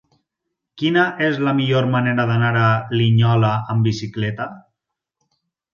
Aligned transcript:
Quina 0.81 1.03
és 1.25 1.37
la 1.49 1.53
millor 1.59 1.89
manera 1.97 2.27
d'anar 2.31 2.51
a 2.63 2.73
Linyola 2.97 3.53
amb 3.75 3.91
bicicleta? 3.91 4.53